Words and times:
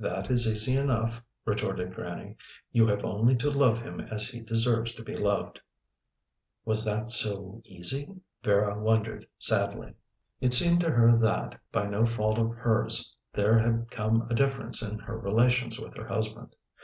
"That 0.00 0.32
is 0.32 0.48
easy 0.48 0.76
enough," 0.76 1.22
retorted 1.44 1.94
Grannie. 1.94 2.34
"You 2.72 2.88
have 2.88 3.04
only 3.04 3.36
to 3.36 3.52
love 3.52 3.78
him 3.80 4.00
as 4.00 4.26
he 4.26 4.40
deserves 4.40 4.90
to 4.94 5.04
be 5.04 5.14
loved." 5.16 5.60
"Was 6.64 6.84
that 6.84 7.12
so 7.12 7.62
easy?" 7.64 8.12
Vera 8.42 8.76
wondered 8.80 9.28
sadly. 9.38 9.94
It 10.40 10.52
seemed 10.52 10.80
to 10.80 10.90
her 10.90 11.12
that, 11.18 11.60
by 11.70 11.86
no 11.86 12.04
fault 12.04 12.40
of 12.40 12.50
hers, 12.50 13.16
there 13.32 13.60
had 13.60 13.92
come 13.92 14.22
a 14.28 14.34
difference 14.34 14.82
in 14.82 14.98
her 14.98 15.16
relations 15.16 15.78
with 15.78 15.94
her 15.94 16.08
husband. 16.08 16.56